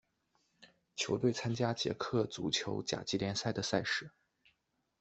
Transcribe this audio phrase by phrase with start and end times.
[0.95, 4.09] 球队参加捷克足球甲级联赛的赛事。